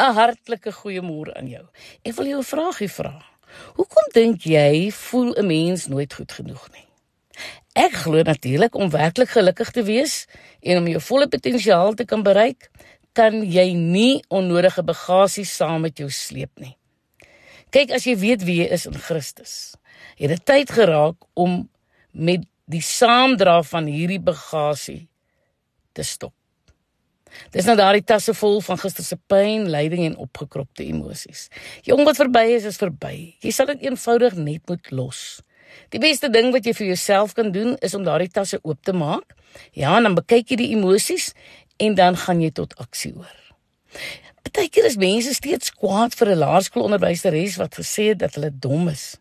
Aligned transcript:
'n 0.00 0.14
hartlike 0.14 0.72
goeiemôre 0.72 1.34
aan 1.36 1.48
jou. 1.48 1.66
Ek 2.04 2.14
wil 2.16 2.26
jou 2.26 2.40
'n 2.40 2.50
vraagie 2.52 2.88
vra. 2.88 3.14
Hoekom 3.76 4.06
dink 4.12 4.42
jy 4.42 4.90
voel 4.90 5.34
'n 5.36 5.46
mens 5.46 5.86
nooit 5.86 6.12
goed 6.14 6.32
genoeg 6.32 6.68
nie? 6.72 6.86
Ek 7.74 7.92
glo 7.92 8.22
natuurlik 8.22 8.74
om 8.74 8.90
werklik 8.90 9.28
gelukkig 9.28 9.70
te 9.70 9.82
wees 9.82 10.26
en 10.60 10.78
om 10.78 10.86
jou 10.86 11.00
volle 11.00 11.28
potensiaal 11.28 11.94
te 11.94 12.04
kan 12.04 12.22
bereik, 12.22 12.70
kan 13.12 13.42
jy 13.42 13.72
nie 13.74 14.22
onnodige 14.28 14.82
bagasie 14.82 15.44
saam 15.44 15.80
met 15.80 15.98
jou 15.98 16.10
sleep 16.10 16.50
nie. 16.58 16.76
Kyk, 17.70 17.92
as 17.94 18.06
jy 18.06 18.16
weet 18.18 18.42
wie 18.42 18.58
jy 18.62 18.68
is 18.74 18.86
in 18.86 18.98
Christus, 18.98 19.76
het 20.18 20.28
dit 20.28 20.44
tyd 20.44 20.70
geraak 20.70 21.16
om 21.34 21.68
met 22.10 22.42
die 22.70 22.82
saamdra 22.82 23.60
van 23.62 23.86
hierdie 23.86 24.20
bagasie 24.22 25.08
te 25.94 26.02
stop. 26.02 26.34
Dis 27.54 27.66
nou 27.68 27.76
daardie 27.78 28.04
tasse 28.04 28.34
vol 28.34 28.60
van 28.64 28.78
gister 28.78 29.04
se 29.04 29.16
pyn, 29.30 29.68
lyding 29.70 30.04
en 30.08 30.16
opgekropte 30.16 30.84
emosies. 30.86 31.48
Jong 31.86 32.04
wat 32.04 32.18
verby 32.20 32.46
is, 32.56 32.64
is 32.64 32.80
verby. 32.80 33.36
Jy 33.44 33.52
sal 33.54 33.70
dit 33.72 33.86
eenvoudig 33.88 34.36
net 34.38 34.62
moet 34.70 34.90
los. 34.90 35.40
Die 35.94 36.00
beste 36.02 36.30
ding 36.30 36.50
wat 36.54 36.66
jy 36.66 36.74
vir 36.74 36.90
jouself 36.92 37.34
kan 37.38 37.52
doen 37.54 37.76
is 37.82 37.94
om 37.94 38.06
daardie 38.06 38.30
tasse 38.30 38.58
oop 38.62 38.82
te 38.86 38.94
maak. 38.96 39.36
Ja, 39.76 39.96
en 39.96 40.08
dan 40.08 40.18
bekyk 40.18 40.52
jy 40.52 40.60
die 40.62 40.72
emosies 40.76 41.32
en 41.80 41.96
dan 41.98 42.18
gaan 42.18 42.42
jy 42.42 42.50
tot 42.54 42.74
aksie 42.82 43.12
oor. 43.16 43.38
Partykeer 44.46 44.88
is 44.88 44.98
mense 45.00 45.34
steeds 45.36 45.72
kwaad 45.74 46.14
vir 46.18 46.30
'n 46.34 46.42
laerskoolonderwyseres 46.42 47.56
wat 47.58 47.78
gesê 47.78 48.10
het 48.10 48.18
dat 48.18 48.34
hulle 48.34 48.50
dom 48.50 48.88
is. 48.88 49.18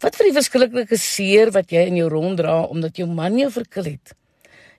Wat 0.00 0.16
vir 0.16 0.26
die 0.26 0.36
verskriklike 0.38 0.98
seer 0.98 1.50
wat 1.50 1.70
jy 1.70 1.86
in 1.86 1.96
jou 1.96 2.08
ronddra 2.08 2.62
omdat 2.66 2.96
jou 2.96 3.06
man 3.06 3.38
jou 3.38 3.50
verkil 3.50 3.84
het. 3.84 4.12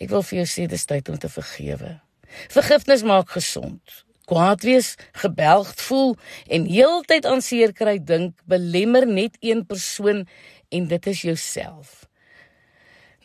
Ek 0.00 0.10
wil 0.10 0.22
vir 0.22 0.38
jou 0.38 0.46
sê 0.46 0.66
dis 0.68 0.86
tyd 0.86 1.08
om 1.08 1.18
te 1.18 1.28
vergewe. 1.28 2.00
Vergifnis 2.48 3.02
maak 3.02 3.30
gesond. 3.30 4.04
Kwaad 4.28 4.62
wees, 4.62 4.94
gebelgd 5.12 5.80
voel 5.80 6.16
en 6.46 6.66
heeltyd 6.68 7.26
aan 7.26 7.40
seer 7.42 7.72
kry 7.72 7.96
dink 7.98 8.36
belemmer 8.44 9.06
net 9.08 9.38
een 9.40 9.64
persoon 9.66 10.26
en 10.68 10.88
dit 10.90 11.06
is 11.06 11.22
jouself. 11.22 12.04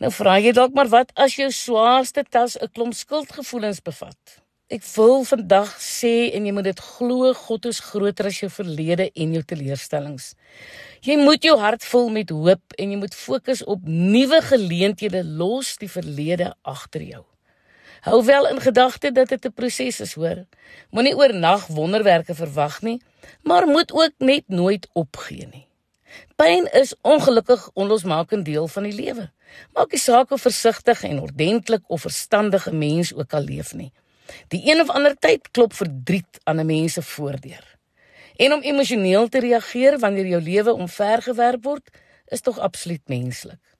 Nou 0.00 0.10
vra 0.10 0.38
jy 0.40 0.54
dalk 0.56 0.72
maar 0.74 0.88
wat 0.90 1.12
as 1.20 1.36
jou 1.38 1.50
swaarste 1.52 2.24
tas 2.24 2.56
'n 2.56 2.72
klomp 2.72 2.94
skuldgevoelens 2.94 3.82
bevat? 3.82 4.40
Ek 4.72 4.82
wil 4.96 5.24
vandag 5.28 5.76
sê 5.76 6.32
en 6.34 6.46
jy 6.46 6.52
moet 6.52 6.64
dit 6.64 6.80
glo, 6.80 7.34
God 7.34 7.66
is 7.66 7.80
groter 7.80 8.26
as 8.26 8.40
jou 8.40 8.48
verlede 8.50 9.10
en 9.14 9.32
jou 9.36 9.42
teleurstellings. 9.42 10.34
Jy 11.04 11.16
moet 11.20 11.44
jou 11.44 11.58
hart 11.60 11.84
vul 11.84 12.08
met 12.08 12.30
hoop 12.30 12.72
en 12.78 12.90
jy 12.90 12.96
moet 12.96 13.14
fokus 13.14 13.62
op 13.64 13.84
nuwe 13.84 14.40
geleenthede 14.42 15.22
los 15.24 15.76
die 15.76 15.88
verlede 15.88 16.54
agter 16.62 17.02
jou. 17.02 17.24
Hou 18.04 18.24
wel 18.24 18.48
in 18.48 18.60
gedagte 18.60 19.12
dat 19.12 19.28
dit 19.28 19.44
'n 19.44 19.52
proses 19.52 20.00
is, 20.00 20.14
hoor. 20.14 20.44
Moenie 20.90 21.16
oornag 21.16 21.66
wonderwerke 21.66 22.34
verwag 22.34 22.82
nie, 22.82 23.02
maar 23.42 23.66
moet 23.66 23.92
ook 23.92 24.12
net 24.18 24.42
nooit 24.46 24.88
opgee 24.92 25.48
nie. 25.50 25.66
Pyn 26.36 26.68
is 26.72 26.94
ongelukkig 27.00 27.70
onlosmaakend 27.72 28.44
deel 28.44 28.68
van 28.68 28.82
die 28.82 28.92
lewe. 28.92 29.30
Maak 29.72 29.90
nie 29.90 30.00
saak 30.00 30.28
hoe 30.28 30.38
versigtig 30.38 31.02
en 31.02 31.20
ordentlik 31.20 31.82
of 31.86 32.00
verstandige 32.00 32.72
mens 32.72 33.14
ook 33.14 33.32
al 33.32 33.42
leef 33.42 33.74
nie. 33.74 33.92
Die 34.48 34.70
een 34.70 34.80
of 34.80 34.90
ander 34.90 35.16
tyd 35.18 35.50
klop 35.50 35.72
verdriet 35.72 36.40
aan 36.42 36.60
'n 36.60 36.66
mens 36.66 36.92
se 36.92 37.02
voordeur. 37.02 37.76
En 38.36 38.52
om 38.52 38.60
emosioneel 38.60 39.28
te 39.28 39.40
reageer 39.40 39.98
wanneer 39.98 40.26
jou 40.26 40.42
lewe 40.42 40.72
omvergewerp 40.72 41.64
word, 41.64 41.90
is 42.26 42.40
tog 42.40 42.58
absoluut 42.58 43.08
menslik. 43.08 43.73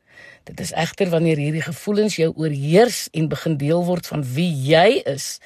Dit 0.45 0.61
is 0.61 0.73
egter 0.73 1.09
wanneer 1.09 1.37
hierdie 1.41 1.65
gevoelens 1.65 2.17
jou 2.17 2.33
oorheers 2.37 3.09
en 3.13 3.29
begin 3.29 3.57
deel 3.57 3.85
word 3.85 4.07
van 4.07 4.25
wie 4.35 4.51
jy 4.67 5.01
is, 5.09 5.39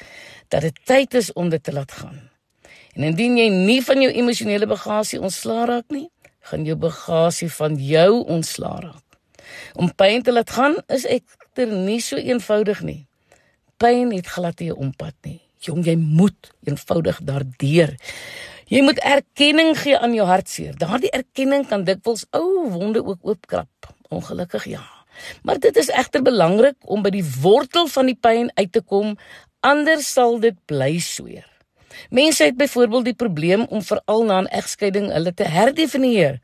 dat 0.48 0.66
dit 0.66 0.78
tyd 0.84 1.14
is 1.14 1.33
om 1.33 1.48
dit 1.48 1.62
te 1.62 1.72
laat 1.72 1.92
gaan. 1.92 2.19
En 2.98 3.02
indien 3.02 3.36
jy 3.38 3.48
nie 3.52 3.83
van 3.84 4.00
jou 4.02 4.10
emosionele 4.10 4.66
bagasie 4.66 5.20
ontslaa 5.20 5.69
raak 5.70 5.92
nie, 5.94 6.08
gaan 6.50 6.64
jou 6.66 6.77
bagasie 6.77 7.50
van 7.52 7.77
jou 7.78 8.25
ontslaa 8.27 8.80
raak. 8.80 9.05
Om 9.78 9.92
pyn 9.94 10.22
te 10.22 10.33
laat 10.33 10.50
gaan 10.50 10.76
is 10.92 11.06
egter 11.06 11.71
nie 11.71 12.00
so 12.03 12.16
eenvoudig 12.16 12.82
nie. 12.82 13.06
Pyn 13.78 14.10
het 14.16 14.26
glad 14.26 14.59
nie 14.59 14.71
'n 14.71 14.76
ompad 14.76 15.15
nie. 15.22 15.41
Jong, 15.60 15.84
jy 15.84 15.97
moet 15.97 16.50
eenvoudig 16.65 17.21
daardeur. 17.22 17.94
Jy 18.66 18.82
moet 18.82 18.98
erkenning 18.98 19.78
gee 19.78 19.98
aan 19.98 20.15
jou 20.15 20.26
hartseer. 20.26 20.76
Daardie 20.76 21.10
erkenning 21.10 21.66
kan 21.69 21.84
dikwels 21.84 22.26
ou 22.31 22.69
wonde 22.71 23.04
ook 23.04 23.19
oopkrap. 23.22 23.94
Ongelukkig 24.08 24.64
ja. 24.64 24.84
Maar 25.42 25.58
dit 25.58 25.76
is 25.76 25.91
egter 25.91 26.22
belangrik 26.22 26.76
om 26.80 27.02
by 27.02 27.10
die 27.10 27.24
wortel 27.41 27.88
van 27.91 28.06
die 28.06 28.19
pyn 28.20 28.50
uit 28.54 28.72
te 28.72 28.80
kom, 28.80 29.16
anders 29.60 30.12
sal 30.12 30.38
dit 30.41 30.56
bly 30.70 30.98
sweer. 31.02 31.46
Mense 32.14 32.44
het 32.44 32.56
byvoorbeeld 32.56 33.04
die 33.10 33.18
probleem 33.18 33.64
om 33.68 33.82
veral 33.82 34.24
na 34.24 34.41
'n 34.41 34.52
egskeiding 34.60 35.10
hulle 35.12 35.34
te 35.34 35.44
herdefinieer. 35.44 36.41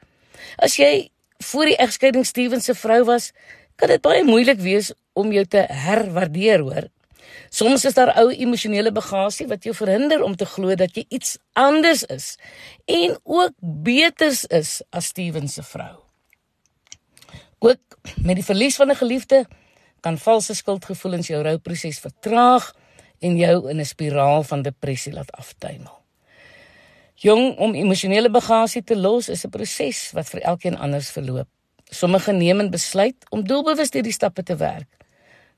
As 0.56 0.76
jy 0.76 1.10
voor 1.38 1.64
die 1.64 1.76
egskeiding 1.76 2.26
Steven 2.26 2.60
se 2.60 2.74
vrou 2.74 3.04
was, 3.04 3.32
kan 3.76 3.88
dit 3.88 4.00
baie 4.00 4.24
moeilik 4.24 4.58
wees 4.58 4.92
om 5.12 5.32
jou 5.32 5.44
te 5.44 5.66
herwaardeer, 5.68 6.60
hoor. 6.60 6.88
Soms 7.50 7.84
is 7.84 7.94
daar 7.94 8.14
ou 8.18 8.30
emosionele 8.30 8.92
bagasie 8.92 9.46
wat 9.46 9.64
jou 9.64 9.74
verhinder 9.74 10.22
om 10.22 10.36
te 10.36 10.46
glo 10.46 10.74
dat 10.74 10.96
jy 10.96 11.04
iets 11.08 11.38
anders 11.52 12.04
is 12.04 12.36
en 12.84 13.18
ook 13.22 13.52
beters 13.58 14.44
is 14.44 14.82
as 14.90 15.04
Steven 15.04 15.48
se 15.48 15.62
vrou. 15.62 16.03
Ook 17.64 17.96
met 18.20 18.36
die 18.36 18.44
verlies 18.44 18.76
van 18.76 18.90
'n 18.90 19.00
geliefde 19.00 19.46
kan 20.00 20.18
valse 20.18 20.54
skuldgevoelens 20.54 21.26
jou 21.26 21.42
rouproses 21.42 21.98
vertraag 21.98 22.74
en 23.18 23.36
jou 23.36 23.70
in 23.70 23.80
'n 23.80 23.84
spiraal 23.84 24.42
van 24.42 24.62
depressie 24.62 25.12
laat 25.12 25.32
aftuimel. 25.32 26.02
Jong, 27.14 27.56
om 27.58 27.74
emosionele 27.74 28.30
bagasie 28.30 28.84
te 28.84 28.96
los 28.96 29.28
is 29.28 29.44
'n 29.44 29.48
proses 29.48 30.10
wat 30.12 30.28
vir 30.28 30.40
elkeen 30.40 30.78
anders 30.78 31.10
verloop. 31.10 31.48
Sommige 31.84 32.32
neem 32.32 32.60
'n 32.60 32.70
besluit 32.70 33.16
om 33.30 33.46
doelbewus 33.46 33.92
hierdie 33.92 34.12
stappe 34.12 34.42
te 34.42 34.56
werk. 34.56 34.90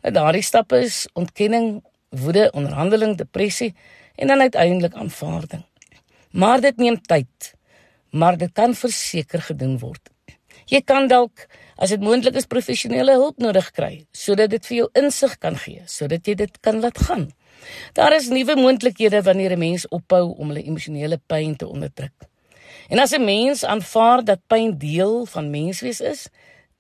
Nou 0.03 0.15
daardie 0.15 0.43
stappe 0.43 0.79
is 0.79 1.09
ontkenning, 1.13 1.85
woede, 2.09 2.51
onderhandeling, 2.53 3.17
depressie 3.17 3.75
en 4.15 4.27
dan 4.27 4.41
uiteindelik 4.41 4.95
aanvaarding. 4.95 5.65
Maar 6.31 6.61
dit 6.61 6.77
neem 6.77 7.01
tyd. 7.03 7.55
Maar 8.11 8.37
dit 8.37 8.53
kan 8.53 8.75
verseker 8.75 9.43
gedoen 9.43 9.79
word. 9.79 10.16
Jy 10.67 10.81
kan 10.83 11.07
dalk 11.07 11.47
as 11.79 11.93
dit 11.95 12.03
moontlik 12.03 12.35
is 12.35 12.49
professionele 12.51 13.15
hulp 13.15 13.39
nodig 13.39 13.69
kry 13.77 14.07
sodat 14.17 14.51
dit 14.51 14.65
vir 14.67 14.77
jou 14.77 14.87
insig 14.99 15.37
kan 15.39 15.55
gee 15.63 15.85
sodat 15.87 16.27
jy 16.27 16.35
dit 16.35 16.61
kan 16.61 16.81
laat 16.83 16.99
gaan. 16.99 17.29
Daar 17.95 18.15
is 18.17 18.27
nuwe 18.29 18.57
moontlikhede 18.59 19.23
wanneer 19.23 19.53
'n 19.55 19.59
mens 19.59 19.89
ophou 19.89 20.35
om 20.35 20.49
hulle 20.49 20.67
emosionele 20.67 21.21
pyn 21.27 21.57
te 21.57 21.67
onderdruk. 21.67 22.27
En 22.89 22.99
as 22.99 23.13
'n 23.13 23.25
mens 23.25 23.65
aanvaar 23.65 24.25
dat 24.25 24.47
pyn 24.47 24.79
deel 24.79 25.27
van 25.27 25.51
menswees 25.51 26.01
is, 26.01 26.29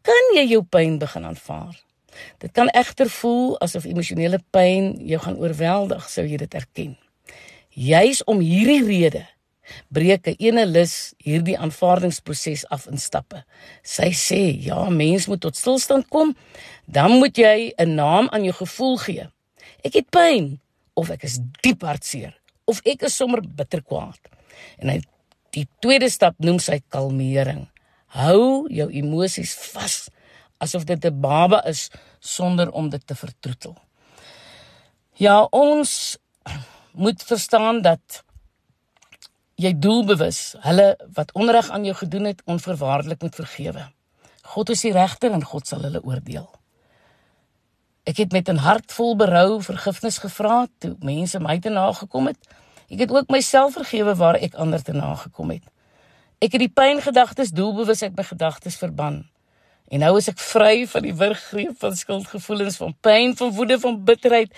kan 0.02 0.24
jy 0.34 0.46
jou 0.46 0.62
pyn 0.62 0.98
begin 0.98 1.24
aanvaar. 1.24 1.74
Dit 2.38 2.52
kan 2.52 2.68
egter 2.68 3.10
voel 3.10 3.58
asof 3.60 3.84
emosionele 3.84 4.40
pyn 4.50 5.06
jou 5.06 5.20
gaan 5.20 5.36
oorweldig, 5.36 6.08
sou 6.10 6.26
jy 6.26 6.36
dit 6.36 6.54
erken. 6.54 6.98
Juis 7.68 8.24
om 8.24 8.40
hierdie 8.40 8.84
rede 8.84 9.26
breek 9.88 10.26
'n 10.26 10.36
ene 10.38 10.66
lus 10.66 11.14
hierdie 11.18 11.58
aanvaardingsproses 11.58 12.66
af 12.70 12.86
in 12.86 12.98
stappe. 12.98 13.44
Sy 13.82 14.10
sê, 14.12 14.42
ja, 14.64 14.90
mens 14.90 15.26
moet 15.26 15.40
tot 15.40 15.56
stilstand 15.56 16.08
kom, 16.08 16.36
dan 16.86 17.18
moet 17.18 17.36
jy 17.36 17.72
'n 17.78 17.94
naam 17.94 18.28
aan 18.28 18.44
jou 18.44 18.54
gevoel 18.54 18.96
gee. 18.96 19.28
Ek 19.84 19.94
het 19.94 20.10
pyn 20.10 20.60
of 20.94 21.10
ek 21.10 21.24
is 21.24 21.38
diep 21.62 21.82
hartseer 21.82 22.34
of 22.64 22.80
ek 22.84 23.02
is 23.02 23.16
sommer 23.16 23.40
bitter 23.40 23.82
kwaad. 23.82 24.18
En 24.78 24.88
hy 24.88 25.00
die 25.50 25.66
tweede 25.80 26.10
stap 26.10 26.34
noem 26.38 26.58
sy 26.58 26.80
kalmering. 26.88 27.68
Hou 28.06 28.66
jou 28.68 28.90
emosies 28.90 29.54
vas 29.72 30.08
asof 30.58 30.84
dit 30.84 31.04
'n 31.04 31.20
baba 31.20 31.62
is 31.68 31.90
sonder 32.20 32.70
om 32.70 32.88
dit 32.88 33.06
te 33.06 33.14
vertroetel. 33.14 33.76
Ja, 35.16 35.42
ons 35.50 36.18
moet 36.92 37.22
verstaan 37.22 37.82
dat 37.82 38.24
jy 39.56 39.72
doelbewus 39.80 40.54
hulle 40.64 40.94
wat 41.16 41.32
onreg 41.32 41.70
aan 41.72 41.84
jou 41.84 41.94
gedoen 41.96 42.28
het 42.28 42.42
onverwaarlik 42.44 43.22
moet 43.22 43.34
vergewe. 43.34 43.86
God 44.42 44.70
is 44.70 44.84
die 44.84 44.92
regter 44.92 45.32
en 45.32 45.44
God 45.44 45.66
sal 45.66 45.82
hulle 45.86 46.02
oordeel. 46.04 46.46
Ek 48.06 48.20
het 48.22 48.32
met 48.32 48.48
'n 48.48 48.62
hart 48.62 48.92
vol 48.92 49.16
berou 49.16 49.62
vergifnis 49.62 50.18
gevra 50.18 50.66
toe 50.78 50.96
mense 51.00 51.40
my 51.40 51.58
te 51.58 51.70
nagekom 51.70 52.26
het. 52.26 52.38
Ek 52.90 52.98
het 52.98 53.10
ook 53.10 53.28
myself 53.28 53.72
vergewe 53.72 54.14
waar 54.14 54.34
ek 54.34 54.54
ander 54.54 54.82
te 54.82 54.92
nagekom 54.92 55.50
het. 55.50 55.64
Ek 56.38 56.52
het 56.52 56.60
die 56.60 56.68
pyngedagtes 56.68 57.50
doelbewus 57.50 58.02
uit 58.02 58.16
my 58.16 58.22
gedagtes 58.22 58.76
verban. 58.76 59.24
En 59.86 60.02
nou 60.02 60.16
is 60.18 60.26
ek 60.32 60.40
vry 60.42 60.86
van 60.90 61.04
die 61.06 61.14
wurggreep 61.14 61.76
van 61.78 61.94
skuldgevoelens, 61.94 62.78
van 62.80 62.94
pyn, 63.06 63.36
van 63.38 63.52
woede, 63.54 63.76
van 63.78 64.00
bitterheid 64.04 64.50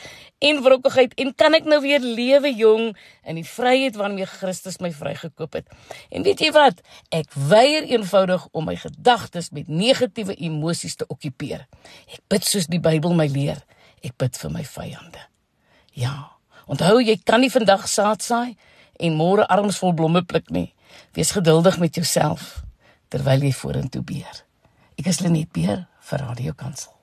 en 0.45 0.63
wrokkigheid 0.65 1.13
en 1.21 1.35
kan 1.37 1.57
ek 1.59 1.69
nou 1.69 1.81
weer 1.85 2.01
lewe 2.01 2.53
jong 2.57 2.95
in 3.29 3.37
die 3.37 3.45
vryheid 3.45 3.99
waarmee 4.01 4.29
Christus 4.31 4.81
my 4.81 4.89
vrygekoop 4.95 5.59
het. 5.59 5.69
En 6.09 6.25
weet 6.25 6.41
jy 6.41 6.49
wat? 6.57 6.81
Ek 7.13 7.29
weier 7.51 7.91
eenvoudig 7.91 8.47
om 8.57 8.71
my 8.71 8.79
gedagtes 8.81 9.53
met 9.53 9.69
negatiewe 9.69 10.39
emosies 10.49 10.97
te 10.97 11.09
okkupeer. 11.13 11.67
Ek 12.09 12.25
bid 12.33 12.49
soos 12.49 12.71
die 12.73 12.81
Bybel 12.81 13.13
my 13.19 13.29
leer. 13.29 13.61
Ek 14.01 14.17
bid 14.17 14.41
vir 14.41 14.55
my 14.55 14.65
vyande. 14.65 15.29
Ja. 15.93 16.17
Onthou 16.69 17.03
jy 17.03 17.19
kan 17.25 17.45
nie 17.45 17.53
vandag 17.53 17.85
saad 17.89 18.25
saai 18.25 18.57
en 18.97 19.17
môre 19.21 19.45
arms 19.49 19.81
vol 19.83 19.93
blomme 19.93 20.25
pluk 20.25 20.49
nie. 20.55 20.71
Wees 21.13 21.37
geduldig 21.37 21.77
met 21.83 22.01
jouself 22.01 22.63
terwyl 23.13 23.45
jy 23.45 23.53
vorentoe 23.57 24.05
beer. 24.05 24.48
Ek 24.99 25.07
is 25.07 25.21
Lenet 25.23 25.53
Beer 25.55 25.85
vir 26.09 26.25
Radio 26.27 26.53
Kansel. 26.59 26.91